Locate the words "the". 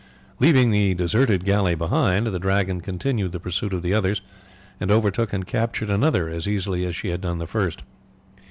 0.71-0.95, 2.25-2.39, 3.33-3.39, 3.83-3.93, 7.37-7.45